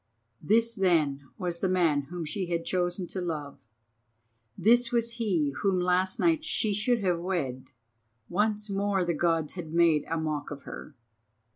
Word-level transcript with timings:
This 0.41 0.73
then 0.73 1.29
was 1.37 1.61
the 1.61 1.69
man 1.69 2.01
whom 2.09 2.25
she 2.25 2.47
had 2.47 2.65
chosen 2.65 3.05
to 3.09 3.21
love, 3.21 3.59
this 4.57 4.91
was 4.91 5.17
he 5.21 5.51
whom 5.59 5.77
last 5.77 6.19
night 6.19 6.43
she 6.43 6.73
should 6.73 7.01
have 7.03 7.19
wed. 7.19 7.67
Once 8.27 8.67
more 8.67 9.03
the 9.05 9.13
Gods 9.13 9.53
had 9.53 9.73
made 9.75 10.05
a 10.09 10.17
mock 10.19 10.49
of 10.49 10.63
her. 10.63 10.95